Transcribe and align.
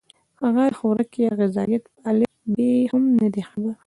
هغه 0.43 0.63
د 0.71 0.75
خوراک 0.77 1.11
يا 1.25 1.31
غذائيت 1.39 1.83
پۀ 1.93 1.97
الف 2.09 2.33
ب 2.53 2.55
هم 2.91 3.03
نۀ 3.17 3.27
دي 3.33 3.43
خبر 3.49 3.75